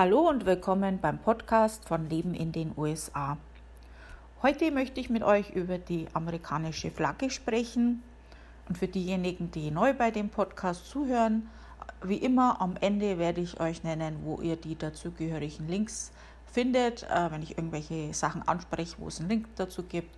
[0.00, 3.36] Hallo und willkommen beim Podcast von Leben in den USA.
[4.40, 8.02] Heute möchte ich mit euch über die amerikanische Flagge sprechen.
[8.66, 11.50] Und für diejenigen, die neu bei dem Podcast zuhören,
[12.02, 16.12] wie immer am Ende werde ich euch nennen, wo ihr die dazugehörigen Links
[16.46, 17.02] findet.
[17.02, 20.16] Äh, wenn ich irgendwelche Sachen anspreche, wo es einen Link dazu gibt,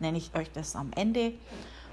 [0.00, 1.34] nenne ich euch das am Ende,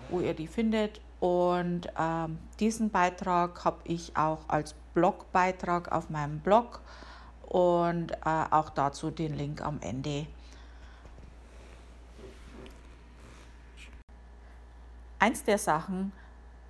[0.10, 1.02] wo ihr die findet.
[1.20, 6.82] Und ähm, diesen Beitrag habe ich auch als Blogbeitrag auf meinem Blog
[7.48, 10.27] und äh, auch dazu den Link am Ende.
[15.20, 16.12] Eins der Sachen,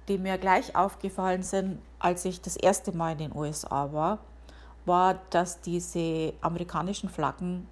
[0.07, 4.19] die mir gleich aufgefallen sind, als ich das erste Mal in den USA war,
[4.85, 7.67] war, dass diese amerikanischen Flaggen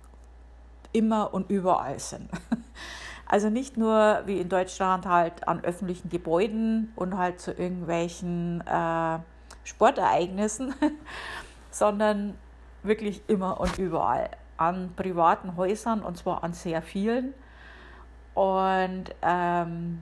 [0.91, 2.30] immer und überall sind.
[3.27, 9.17] Also nicht nur wie in Deutschland halt an öffentlichen Gebäuden und halt zu irgendwelchen äh,
[9.63, 10.75] Sportereignissen,
[11.72, 12.35] sondern
[12.85, 14.30] wirklich immer und überall.
[14.57, 17.33] An privaten Häusern und zwar an sehr vielen.
[18.33, 20.02] Und ähm,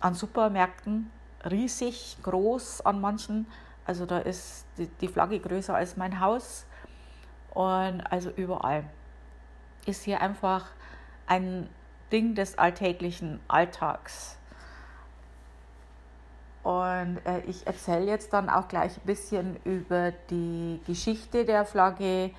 [0.00, 1.10] an Supermärkten
[1.50, 3.46] riesig, groß an manchen.
[3.84, 6.66] Also da ist die, die Flagge größer als mein Haus.
[7.50, 8.84] Und also überall
[9.86, 10.66] ist hier einfach
[11.26, 11.68] ein
[12.10, 14.38] Ding des alltäglichen Alltags.
[16.62, 22.30] Und äh, ich erzähle jetzt dann auch gleich ein bisschen über die Geschichte der Flagge.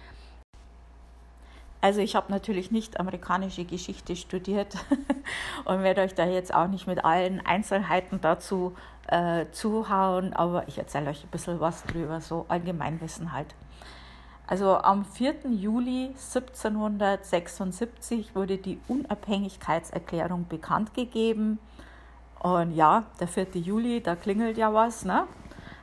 [1.81, 4.77] Also ich habe natürlich nicht amerikanische Geschichte studiert
[5.65, 8.73] und werde euch da jetzt auch nicht mit allen Einzelheiten dazu
[9.07, 13.53] äh, zuhauen, aber ich erzähle euch ein bisschen was drüber, so Allgemeinwissen halt.
[14.47, 15.49] Also am 4.
[15.49, 21.59] Juli 1776 wurde die Unabhängigkeitserklärung bekannt gegeben.
[22.43, 23.47] Und ja, der 4.
[23.55, 25.05] Juli, da klingelt ja was.
[25.05, 25.25] Ne?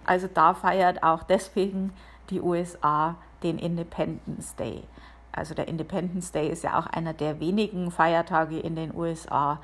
[0.05, 1.93] Also da feiert auch deswegen
[2.29, 4.85] die USA den Independence Day.
[5.33, 9.59] Also der Independence Day ist ja auch einer der wenigen Feiertage in den USA,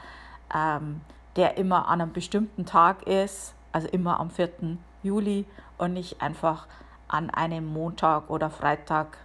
[0.55, 1.03] ähm,
[1.37, 4.79] der immer an einem bestimmten Tag ist, also immer am 4.
[5.03, 5.45] Juli
[5.77, 6.67] und nicht einfach
[7.09, 9.19] an einem Montag oder Freitag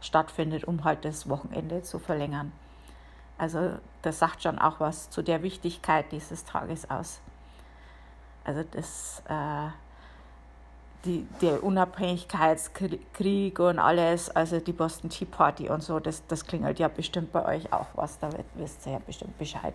[0.00, 2.52] stattfindet, um halt das Wochenende zu verlängern.
[3.36, 7.20] Also das sagt schon auch was zu der Wichtigkeit dieses Tages aus.
[8.46, 9.68] Also das, äh,
[11.42, 16.86] der Unabhängigkeitskrieg und alles, also die Boston Tea Party und so, das, das klingelt ja
[16.86, 19.74] bestimmt bei euch auch was, da wisst ihr ja bestimmt Bescheid.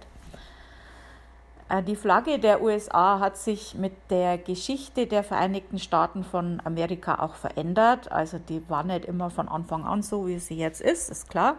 [1.68, 7.20] Äh, die Flagge der USA hat sich mit der Geschichte der Vereinigten Staaten von Amerika
[7.20, 8.10] auch verändert.
[8.10, 11.58] Also die war nicht immer von Anfang an so, wie sie jetzt ist, ist klar.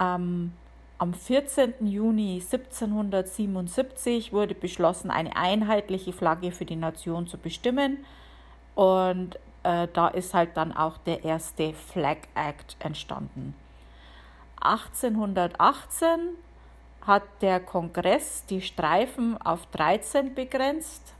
[0.00, 0.52] Ähm,
[1.00, 1.86] am 14.
[1.86, 8.04] Juni 1777 wurde beschlossen, eine einheitliche Flagge für die Nation zu bestimmen.
[8.74, 13.54] Und äh, da ist halt dann auch der erste Flag Act entstanden.
[14.60, 16.20] 1818
[17.06, 21.14] hat der Kongress die Streifen auf 13 begrenzt.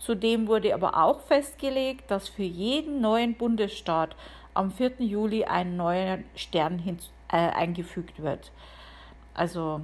[0.00, 4.16] Zudem wurde aber auch festgelegt, dass für jeden neuen Bundesstaat
[4.52, 4.94] am 4.
[4.98, 6.98] Juli ein neuer Stern hin,
[7.30, 8.50] äh, eingefügt wird.
[9.34, 9.80] Also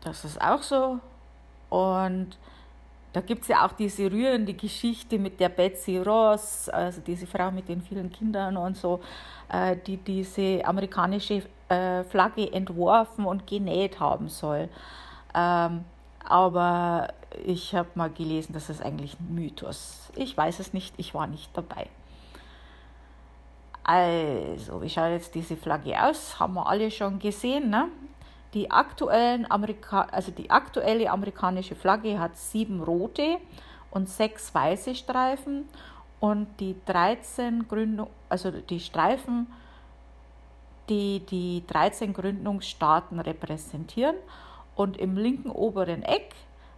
[0.00, 0.98] das ist auch so.
[1.70, 2.36] Und
[3.12, 7.50] da gibt es ja auch diese rührende Geschichte mit der Betsy Ross, also diese Frau
[7.50, 9.00] mit den vielen Kindern und so,
[9.50, 14.68] äh, die diese amerikanische äh, Flagge entworfen und genäht haben soll.
[15.34, 15.84] Ähm,
[16.24, 17.08] aber
[17.44, 20.10] ich habe mal gelesen, das ist eigentlich ein Mythos.
[20.14, 21.88] Ich weiß es nicht, ich war nicht dabei.
[23.88, 26.38] Also, wie schaut jetzt diese Flagge aus?
[26.38, 27.70] Haben wir alle schon gesehen.
[27.70, 27.88] Ne?
[28.52, 33.38] Die, aktuellen Amerika also die aktuelle amerikanische Flagge hat sieben rote
[33.90, 35.70] und sechs weiße Streifen
[36.20, 39.46] und die 13 Gründung, also die Streifen,
[40.90, 44.16] die die 13 Gründungsstaaten repräsentieren
[44.76, 46.34] und im linken oberen Eck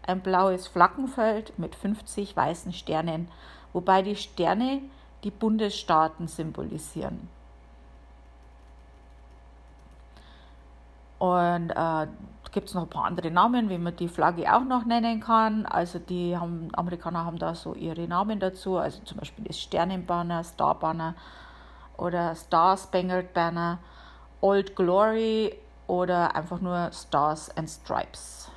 [0.06, 3.26] ein blaues Flaggenfeld mit 50 weißen Sternen,
[3.72, 4.82] wobei die Sterne
[5.24, 7.28] die Bundesstaaten symbolisieren.
[11.18, 12.06] Und äh,
[12.52, 15.66] gibt es noch ein paar andere Namen, wie man die Flagge auch noch nennen kann.
[15.66, 20.42] Also die haben, Amerikaner haben da so ihre Namen dazu, also zum Beispiel das Sternenbanner,
[20.44, 21.14] Starbanner
[21.96, 23.78] oder Star Spangled Banner,
[24.40, 25.54] Old Glory
[25.86, 28.50] oder einfach nur Stars and Stripes.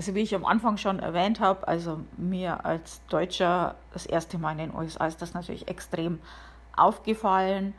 [0.00, 4.52] Also wie ich am Anfang schon erwähnt habe, also mir als Deutscher das erste Mal
[4.52, 6.20] in den USA ist das natürlich extrem
[6.74, 7.74] aufgefallen.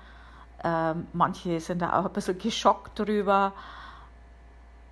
[0.64, 3.54] Ähm, manche sind da auch ein bisschen geschockt drüber.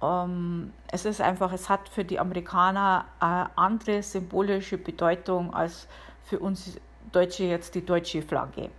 [0.02, 5.88] Ähm, es ist einfach, es hat für die Amerikaner eine andere symbolische Bedeutung als
[6.24, 6.80] für uns
[7.12, 8.72] Deutsche jetzt die deutsche Flagge.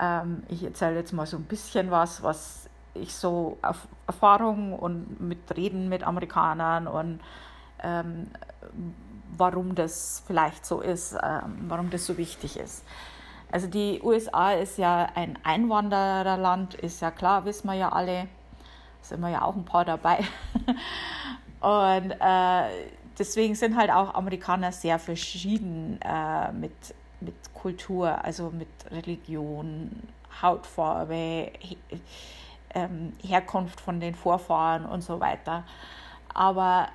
[0.00, 5.20] Ähm, ich erzähle jetzt mal so ein bisschen was, was ich so auf Erfahrung und
[5.20, 7.20] mit Reden mit Amerikanern und
[7.82, 8.28] ähm,
[9.36, 12.84] warum das vielleicht so ist, ähm, warum das so wichtig ist.
[13.50, 18.28] Also die USA ist ja ein Einwandererland, ist ja klar, wissen wir ja alle
[19.06, 20.18] sind wir ja auch ein paar dabei.
[21.60, 22.88] Und äh,
[23.18, 26.72] deswegen sind halt auch Amerikaner sehr verschieden äh, mit,
[27.20, 30.02] mit Kultur, also mit Religion,
[30.42, 31.50] Hautfarbe,
[32.74, 35.64] ähm, Herkunft von den Vorfahren und so weiter.
[36.34, 36.88] Aber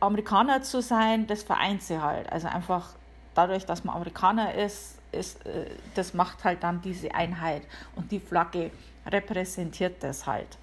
[0.00, 2.30] Amerikaner zu sein, das vereint sie halt.
[2.32, 2.94] Also einfach
[3.34, 7.62] dadurch, dass man Amerikaner ist, ist äh, das macht halt dann diese Einheit.
[7.94, 8.70] Und die Flagge
[9.06, 10.58] repräsentiert das halt.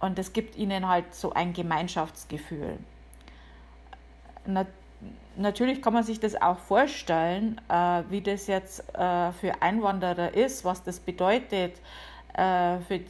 [0.00, 2.78] Und es gibt ihnen halt so ein Gemeinschaftsgefühl.
[4.46, 4.64] Na,
[5.36, 10.64] natürlich kann man sich das auch vorstellen, äh, wie das jetzt äh, für Einwanderer ist,
[10.64, 11.74] was das bedeutet,
[12.34, 13.00] äh, für,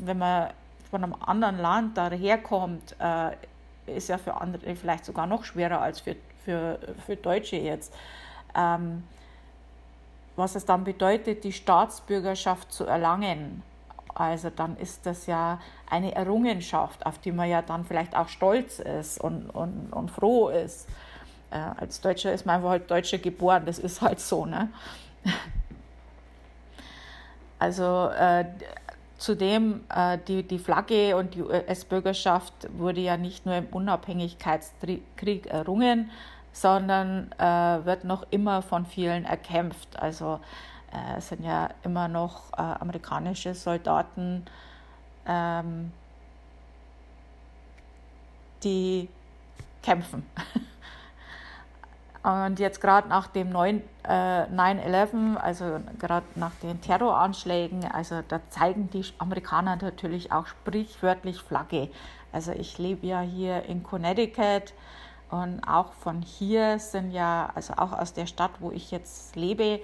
[0.00, 0.50] wenn man
[0.90, 3.30] von einem anderen Land daherkommt, äh,
[3.86, 7.92] ist ja für andere vielleicht sogar noch schwerer als für, für, für Deutsche jetzt.
[8.54, 9.04] Ähm,
[10.36, 13.62] was es dann bedeutet, die Staatsbürgerschaft zu erlangen.
[14.14, 15.60] Also dann ist das ja
[15.90, 20.48] eine Errungenschaft, auf die man ja dann vielleicht auch stolz ist und, und, und froh
[20.48, 20.88] ist.
[21.50, 24.46] Äh, als Deutscher ist man einfach halt Deutscher geboren, das ist halt so.
[24.46, 24.70] Ne?
[27.58, 28.44] Also äh,
[29.18, 36.10] zudem äh, die, die Flagge und die US-Bürgerschaft wurde ja nicht nur im Unabhängigkeitskrieg errungen,
[36.52, 39.98] sondern äh, wird noch immer von vielen erkämpft.
[39.98, 40.40] Also
[40.92, 44.44] äh, sind ja immer noch äh, amerikanische Soldaten,
[45.26, 45.92] ähm,
[48.62, 49.08] die
[49.82, 50.24] kämpfen.
[52.26, 58.40] Und jetzt gerade nach dem neuen äh, 9-11, also gerade nach den Terroranschlägen, also da
[58.50, 61.88] zeigen die Amerikaner natürlich auch sprichwörtlich Flagge.
[62.32, 64.74] Also ich lebe ja hier in Connecticut
[65.30, 69.78] und auch von hier sind ja, also auch aus der Stadt, wo ich jetzt lebe,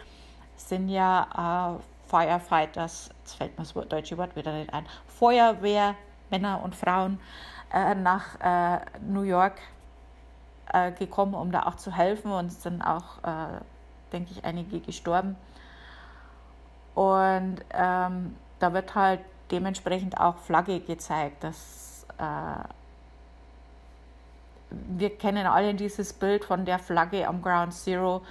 [0.57, 5.95] sind ja äh, Firefighters, jetzt fällt mir das deutsche Wort wieder nicht ein, Feuerwehr,
[6.29, 7.21] Männer und Frauen
[7.73, 9.61] äh, nach äh, New York
[10.73, 13.61] äh, gekommen, um da auch zu helfen und sind auch, äh,
[14.13, 15.37] denke ich, einige gestorben.
[16.95, 19.21] Und ähm, da wird halt
[19.51, 22.65] dementsprechend auch Flagge gezeigt, dass äh,
[24.71, 28.23] wir kennen alle dieses Bild von der Flagge am Ground Zero,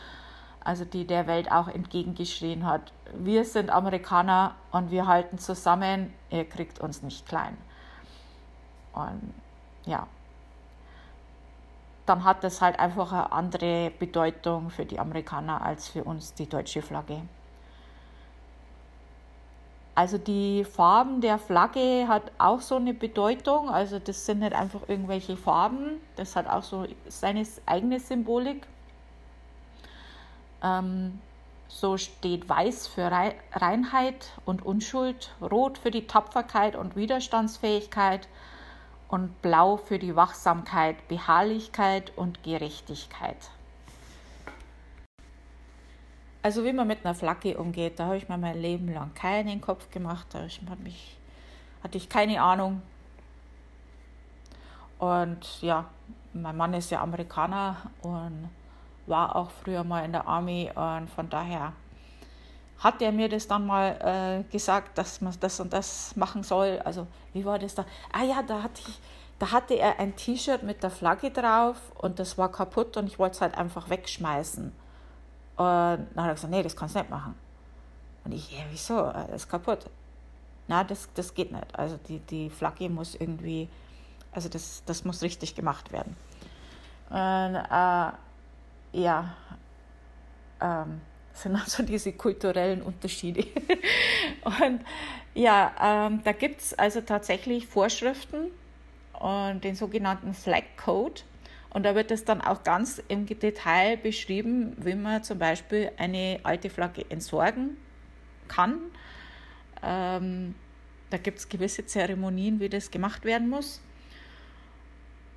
[0.64, 2.94] also die der Welt auch entgegengeschrien hat.
[3.14, 7.58] Wir sind Amerikaner und wir halten zusammen, ihr kriegt uns nicht klein.
[8.94, 9.34] Und
[9.86, 10.08] ja,
[12.06, 16.48] dann hat das halt einfach eine andere Bedeutung für die Amerikaner als für uns die
[16.48, 17.22] deutsche Flagge.
[19.94, 23.70] Also die Farben der Flagge hat auch so eine Bedeutung.
[23.70, 28.66] Also das sind nicht einfach irgendwelche Farben, das hat auch so seine eigene Symbolik.
[30.64, 31.20] Ähm,
[31.68, 33.12] so steht Weiß für
[33.54, 38.28] Reinheit und Unschuld, Rot für die Tapferkeit und Widerstandsfähigkeit
[39.12, 43.38] und Blau für die Wachsamkeit, Beharrlichkeit und Gerechtigkeit.
[46.42, 49.62] Also wie man mit einer Flagge umgeht, da habe ich mir mein Leben lang keinen
[49.62, 50.48] Kopf gemacht, da
[50.84, 51.18] mich,
[51.84, 52.82] hatte ich keine Ahnung.
[54.98, 55.86] Und ja,
[56.34, 58.50] mein Mann ist ja Amerikaner und
[59.08, 61.74] war auch früher mal in der Army und von daher
[62.82, 66.82] hat er mir das dann mal äh, gesagt, dass man das und das machen soll.
[66.84, 67.86] Also wie war das da?
[68.12, 69.00] Ah ja, da hatte ich,
[69.38, 73.20] da hatte er ein T-Shirt mit der Flagge drauf und das war kaputt und ich
[73.20, 74.66] wollte es halt einfach wegschmeißen.
[74.66, 74.76] Und
[75.58, 77.36] dann hat er gesagt, nee, das kannst du nicht machen.
[78.24, 78.96] Und ich, ja, wieso?
[78.96, 79.86] Das ist kaputt.
[80.68, 81.78] Na, das, das geht nicht.
[81.78, 83.70] Also die, die Flagge muss irgendwie,
[84.32, 86.16] also das, das muss richtig gemacht werden.
[87.10, 88.12] Und äh,
[88.94, 89.36] ja,
[90.60, 91.02] ähm,
[91.34, 93.46] sind also diese kulturellen Unterschiede.
[94.44, 94.82] und
[95.34, 98.52] ja, ähm, da gibt es also tatsächlich Vorschriften
[99.20, 101.22] und den sogenannten Flag Code.
[101.70, 106.40] Und da wird es dann auch ganz im Detail beschrieben, wie man zum Beispiel eine
[106.44, 107.78] alte Flagge entsorgen
[108.50, 108.80] kann.
[109.82, 110.54] Ähm,
[111.10, 113.82] da gibt es gewisse Zeremonien, wie das gemacht werden muss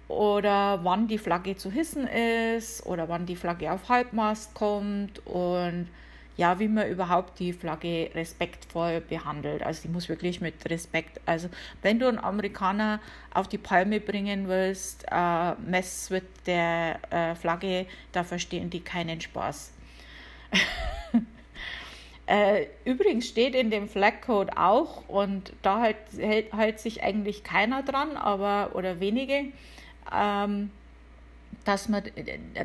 [0.09, 5.89] oder wann die Flagge zu hissen ist oder wann die Flagge auf Halbmast kommt und
[6.37, 9.63] ja, wie man überhaupt die Flagge respektvoll behandelt.
[9.63, 11.49] Also die muss wirklich mit Respekt, also
[11.83, 13.01] wenn du einen Amerikaner
[13.33, 19.21] auf die Palme bringen willst, äh, mess mit der äh, Flagge, da verstehen die keinen
[19.21, 19.73] Spaß.
[22.27, 27.45] äh, übrigens steht in dem Flag Code auch, und da halt, hält, hält sich eigentlich
[27.45, 29.53] keiner dran, aber oder wenige,
[30.13, 30.71] ähm,
[31.65, 32.03] dass, man,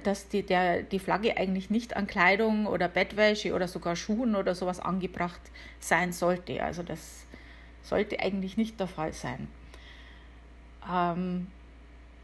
[0.03, 4.55] dass die, der, die Flagge eigentlich nicht an Kleidung oder Bettwäsche oder sogar Schuhen oder
[4.55, 5.41] sowas angebracht
[5.79, 6.61] sein sollte.
[6.63, 7.25] Also das
[7.83, 9.47] sollte eigentlich nicht der Fall sein.
[10.89, 11.47] Ähm,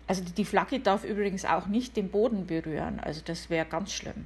[0.07, 3.00] also die Flagge darf übrigens auch nicht den Boden berühren.
[3.00, 4.25] Also das wäre ganz schlimm.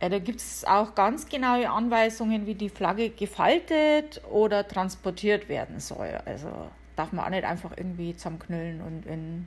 [0.00, 5.78] Äh, da gibt es auch ganz genaue Anweisungen, wie die Flagge gefaltet oder transportiert werden
[5.78, 6.20] soll.
[6.24, 6.70] Also
[7.00, 9.46] darf man auch nicht einfach irgendwie zusammenknüllen und in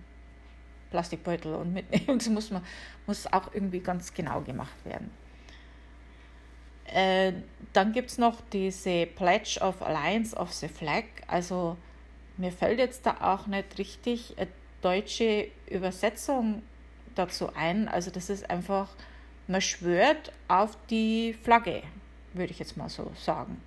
[0.89, 2.17] Plastikbeutel und mitnehmen.
[2.17, 2.63] Das muss, man,
[3.05, 5.12] muss auch irgendwie ganz genau gemacht werden.
[6.86, 7.33] Äh,
[7.74, 11.03] dann gibt es noch diese Pledge of Alliance of the Flag.
[11.27, 11.77] Also
[12.38, 14.50] mir fällt jetzt da auch nicht richtig eine
[14.81, 16.63] deutsche Übersetzung
[17.13, 17.88] dazu ein.
[17.88, 18.89] Also das ist einfach,
[19.48, 21.83] man schwört auf die Flagge,
[22.33, 23.62] würde ich jetzt mal so sagen.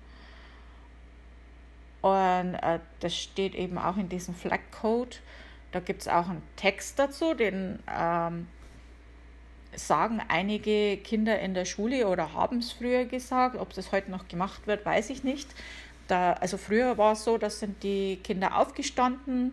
[2.01, 5.17] Und äh, das steht eben auch in diesem Flag Code.
[5.71, 8.47] Da gibt es auch einen Text dazu, den ähm,
[9.75, 13.57] sagen einige Kinder in der Schule oder haben es früher gesagt.
[13.57, 15.49] Ob das heute noch gemacht wird, weiß ich nicht.
[16.07, 19.51] Da, also früher war es so, dass sind die Kinder aufgestanden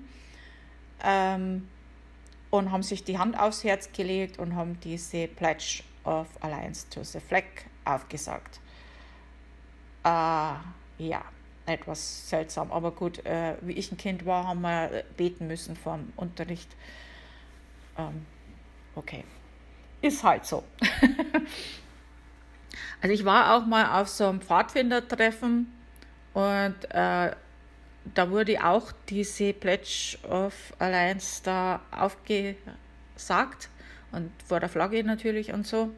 [1.03, 1.69] ähm,
[2.51, 7.03] und haben sich die Hand aufs Herz gelegt und haben diese Pledge of Alliance to
[7.03, 7.45] the Flag
[7.85, 8.61] aufgesagt.
[10.05, 11.23] Äh, ja,
[11.67, 12.71] etwas seltsam.
[12.73, 16.71] Aber gut, äh, wie ich ein Kind war, haben wir beten müssen vom Unterricht.
[17.97, 18.27] Ähm,
[18.95, 19.25] okay,
[20.03, 20.63] ist halt so.
[23.01, 25.73] also ich war auch mal auf so einem Pfadfindertreffen
[26.35, 27.31] und äh,
[28.13, 33.71] da wurde auch diese Pledge of Alliance da aufgesagt
[34.13, 35.91] und vor der Flagge natürlich und so.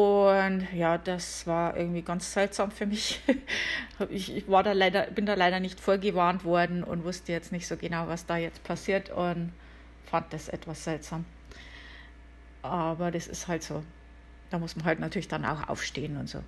[0.00, 3.20] Und ja, das war irgendwie ganz seltsam für mich.
[4.08, 7.76] ich, war da leider, bin da leider nicht vorgewarnt worden und wusste jetzt nicht so
[7.76, 9.52] genau, was da jetzt passiert und
[10.06, 11.26] fand das etwas seltsam.
[12.62, 13.82] Aber das ist halt so.
[14.48, 16.42] Da muss man halt natürlich dann auch aufstehen und so.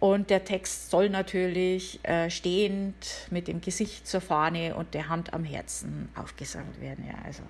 [0.00, 5.32] Und der Text soll natürlich äh, stehend mit dem Gesicht zur Fahne und der Hand
[5.32, 7.06] am Herzen aufgesagt werden.
[7.06, 7.42] Ja, also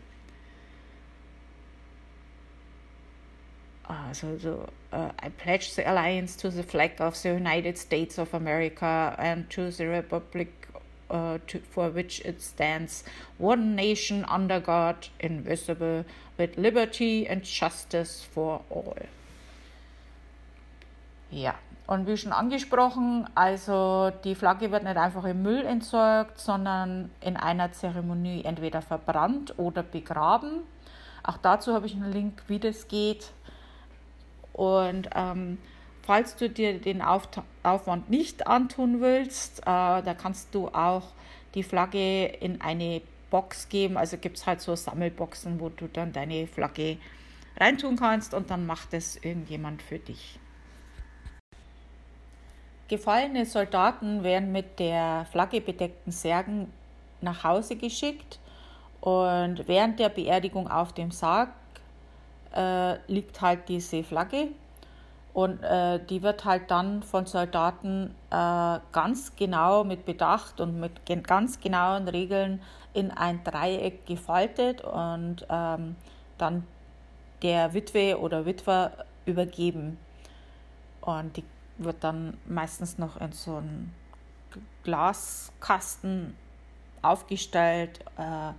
[3.89, 8.35] uh, so uh, I pledge the alliance to the flag of the United States of
[8.35, 10.65] America and to the republic
[11.11, 13.05] uh, to, for which it stands,
[13.39, 16.05] one nation under God, invisible,
[16.39, 18.97] with liberty and justice for all.
[21.31, 21.55] Ja,
[21.87, 27.37] und wie schon angesprochen, also die Flagge wird nicht einfach im Müll entsorgt, sondern in
[27.37, 30.61] einer Zeremonie entweder verbrannt oder begraben.
[31.23, 33.33] Auch dazu habe ich einen Link, wie das geht.
[34.55, 35.59] Und ähm,
[36.03, 37.29] falls du dir den Auf
[37.63, 41.09] Aufwand nicht antun willst, äh, da kannst du auch
[41.55, 43.97] die Flagge in eine Box geben.
[43.97, 46.99] Also gibt es halt so Sammelboxen, wo du dann deine Flagge
[47.59, 50.39] reintun kannst und dann macht es irgendjemand für dich.
[52.89, 56.73] Gefallene Soldaten werden mit der Flagge bedeckten Särgen
[57.23, 58.39] nach Hause geschickt
[59.01, 61.51] und während der Beerdigung auf dem Sarg
[62.55, 64.49] äh, liegt halt diese Flagge
[65.35, 71.05] und äh, die wird halt dann von Soldaten äh, ganz genau mit Bedacht und mit
[71.25, 75.97] ganz genauen Regeln in ein Dreieck gefaltet und ähm,
[76.39, 76.65] dann
[77.43, 78.93] der Witwe oder Witwer
[79.27, 79.99] übergeben.
[81.01, 81.45] Und die
[81.79, 83.93] wird dann meistens noch in so einen
[84.85, 86.37] Glaskasten
[87.03, 88.53] aufgestellt äh,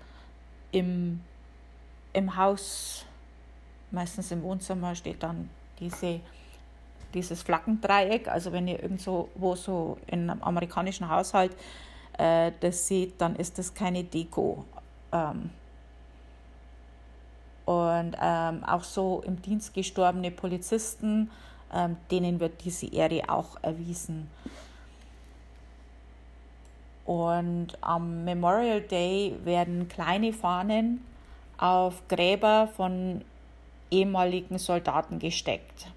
[0.77, 1.21] im,
[2.11, 3.05] im Haus
[3.95, 5.49] meistens im Wohnzimmer steht dann
[5.79, 6.19] diese,
[7.15, 8.27] dieses Flaggendreieck.
[8.27, 11.55] Also wenn ihr irgendwo wo so in einem amerikanischen Haushalt
[12.19, 14.63] äh, das seht, dann ist das keine Deko.
[15.11, 15.49] Ähm,
[17.65, 21.31] und ähm, auch so im Dienst gestorbene Polizisten,
[21.73, 24.29] ähm, denen wird diese Ehre auch erwiesen.
[27.05, 31.03] Und am Memorial Day werden kleine Fahnen
[31.57, 33.23] auf Gräber von
[33.91, 35.87] ehemaligen Soldaten gesteckt.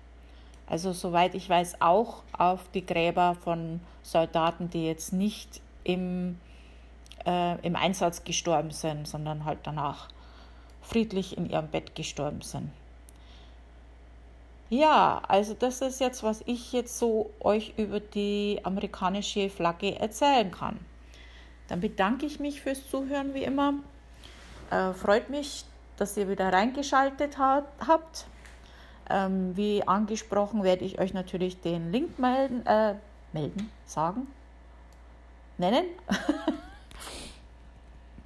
[0.66, 6.38] Also soweit ich weiß auch auf die Gräber von Soldaten, die jetzt nicht im,
[7.26, 10.08] äh, im Einsatz gestorben sind, sondern halt danach
[10.82, 12.70] friedlich in ihrem Bett gestorben sind.
[14.70, 20.50] Ja, also das ist jetzt, was ich jetzt so euch über die amerikanische Flagge erzählen
[20.50, 20.78] kann.
[21.68, 23.74] Dann bedanke ich mich fürs Zuhören wie immer.
[24.70, 25.64] Äh, freut mich,
[25.98, 28.26] dass ihr wieder reingeschaltet hat, habt.
[29.10, 32.94] Ähm, wie angesprochen werde ich euch natürlich den Link melden, äh,
[33.32, 34.28] melden, sagen,
[35.56, 35.86] nennen.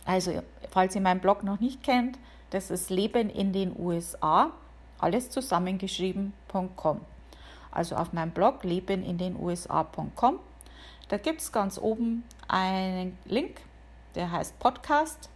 [0.04, 2.18] also, falls ihr meinen Blog noch nicht kennt,
[2.50, 4.50] das ist Leben in den USA,
[4.98, 7.00] alles zusammengeschrieben.com.
[7.70, 10.38] Also auf meinem Blog leben in den USA.com.
[11.08, 13.60] Da gibt es ganz oben einen Link,
[14.14, 15.31] der heißt Podcast.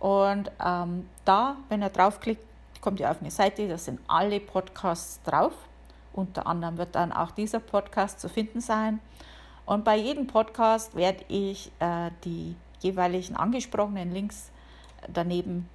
[0.00, 2.44] Und ähm, da, wenn ihr draufklickt,
[2.80, 5.52] kommt ihr auf eine Seite, da sind alle Podcasts drauf.
[6.12, 9.00] Unter anderem wird dann auch dieser Podcast zu finden sein.
[9.64, 14.50] Und bei jedem Podcast werde ich äh, die jeweiligen angesprochenen Links
[15.12, 15.68] daneben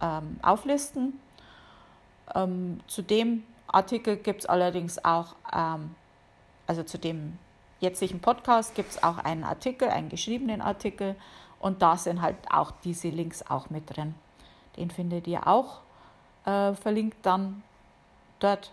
[0.00, 1.20] ähm, auflisten.
[2.34, 5.94] Ähm, zu dem Artikel gibt es allerdings auch, ähm,
[6.66, 7.38] also zu dem
[7.80, 11.16] jetzigen Podcast gibt es auch einen Artikel, einen geschriebenen Artikel
[11.64, 14.14] und da sind halt auch diese Links auch mit drin.
[14.76, 15.80] Den findet ihr auch
[16.44, 17.62] äh, verlinkt dann
[18.38, 18.70] dort.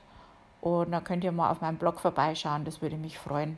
[0.60, 2.66] Und da könnt ihr mal auf meinem Blog vorbeischauen.
[2.66, 3.58] Das würde mich freuen.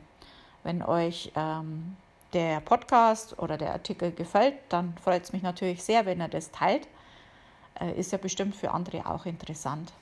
[0.62, 1.96] Wenn euch ähm,
[2.32, 6.52] der Podcast oder der Artikel gefällt, dann freut es mich natürlich sehr, wenn ihr das
[6.52, 6.86] teilt.
[7.80, 9.92] Äh, ist ja bestimmt für andere auch interessant.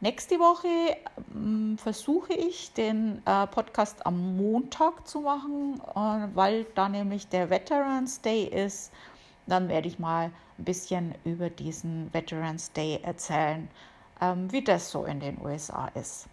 [0.00, 6.88] Nächste Woche äh, versuche ich, den äh, Podcast am Montag zu machen, äh, weil da
[6.88, 8.92] nämlich der Veterans Day ist
[9.50, 13.68] dann werde ich mal ein bisschen über diesen Veterans Day erzählen,
[14.20, 16.26] ähm, wie das so in den USA ist.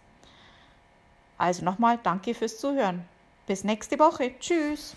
[1.36, 3.04] Also nochmal danke fürs Zuhören.
[3.46, 4.38] Bis nächste Woche.
[4.38, 4.96] Tschüss.